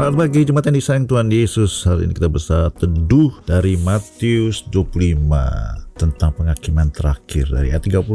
[0.00, 1.84] Selamat pagi jemaat yang disayang Tuhan Yesus.
[1.84, 5.28] Hari ini kita bersama teduh dari Matius 25
[6.00, 8.08] tentang penghakiman terakhir dari ayat 31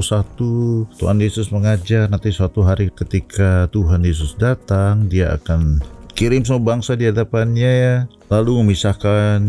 [0.98, 5.78] Tuhan Yesus mengajar nanti suatu hari ketika Tuhan Yesus datang dia akan
[6.18, 7.96] kirim semua bangsa di hadapannya ya
[8.34, 9.46] lalu memisahkan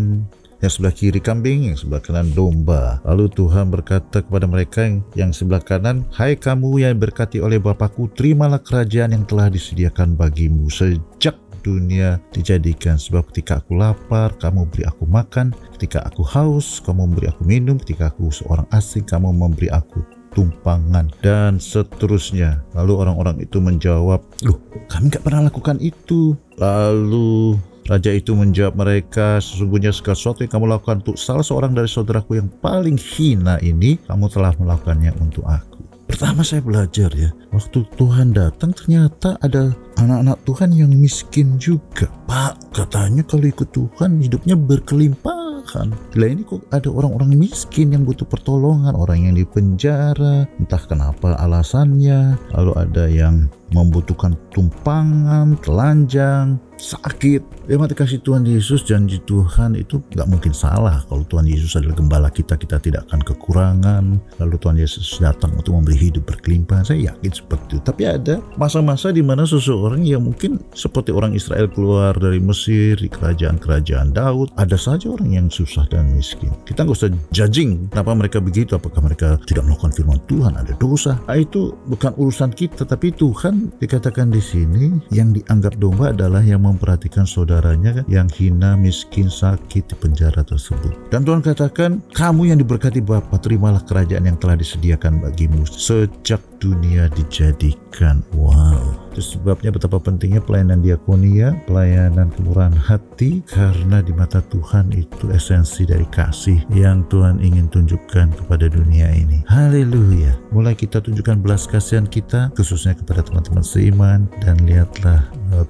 [0.60, 3.00] yang sebelah kiri kambing, yang sebelah kanan domba.
[3.04, 8.08] Lalu Tuhan berkata kepada mereka yang, yang sebelah kanan, Hai kamu yang berkati oleh Bapakku,
[8.16, 10.72] terimalah kerajaan yang telah disediakan bagimu.
[10.72, 15.50] Sejak dunia dijadikan sebab ketika aku lapar kamu beri aku makan.
[15.74, 17.76] Ketika aku haus kamu memberi aku minum.
[17.82, 22.62] Ketika aku seorang asing kamu memberi aku tumpangan dan seterusnya.
[22.78, 26.38] Lalu orang-orang itu menjawab loh kami gak pernah lakukan itu.
[26.62, 31.86] Lalu Raja itu menjawab mereka, sesungguhnya segala sesuatu yang kamu lakukan untuk salah seorang dari
[31.86, 35.85] saudaraku yang paling hina ini, kamu telah melakukannya untuk aku.
[36.16, 42.08] Pertama saya belajar ya, waktu Tuhan datang ternyata ada anak-anak Tuhan yang miskin juga.
[42.24, 45.92] Pak, katanya kalau ikut Tuhan hidupnya berkelimpahan.
[46.16, 51.36] Gila ini kok ada orang-orang miskin yang butuh pertolongan, orang yang di penjara, entah kenapa
[51.36, 52.40] alasannya.
[52.56, 57.66] Lalu ada yang membutuhkan tumpangan, telanjang, sakit.
[57.66, 61.02] Ya mati kasih Tuhan Yesus, janji Tuhan itu nggak mungkin salah.
[61.08, 64.04] Kalau Tuhan Yesus adalah gembala kita, kita tidak akan kekurangan.
[64.38, 66.86] Lalu Tuhan Yesus datang untuk memberi hidup berkelimpahan.
[66.86, 67.76] Saya yakin seperti itu.
[67.82, 73.08] Tapi ada masa-masa di mana seseorang yang mungkin seperti orang Israel keluar dari Mesir, di
[73.10, 74.52] kerajaan-kerajaan Daud.
[74.54, 76.52] Ada saja orang yang susah dan miskin.
[76.68, 78.76] Kita nggak usah judging kenapa mereka begitu.
[78.76, 81.18] Apakah mereka tidak melakukan firman Tuhan, ada dosa.
[81.26, 86.65] Nah, itu bukan urusan kita, tapi Tuhan dikatakan di sini yang dianggap domba adalah yang
[86.74, 91.12] memperhatikan saudaranya yang hina, miskin, sakit di penjara tersebut.
[91.12, 97.06] Dan Tuhan katakan, kamu yang diberkati Bapa, terimalah kerajaan yang telah disediakan bagimu sejak dunia
[97.12, 98.24] dijadikan.
[98.32, 99.06] Wow.
[99.12, 105.86] Itu sebabnya betapa pentingnya pelayanan diakonia, pelayanan kemurahan hati, karena di mata Tuhan itu esensi
[105.88, 109.40] dari kasih yang Tuhan ingin tunjukkan kepada dunia ini.
[109.48, 110.36] Haleluya.
[110.52, 115.05] Mulai kita tunjukkan belas kasihan kita, khususnya kepada teman-teman seiman, dan lihatlah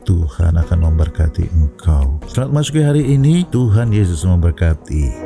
[0.06, 2.22] Tuhan akan memberkati engkau.
[2.30, 5.25] Selamat masuk hari ini, Tuhan Yesus memberkati.